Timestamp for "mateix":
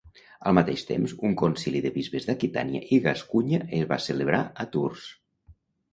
0.57-0.85